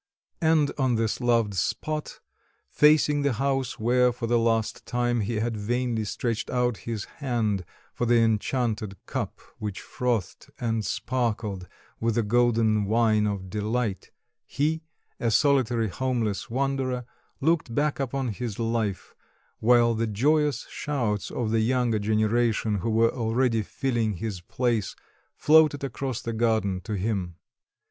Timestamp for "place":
24.41-24.95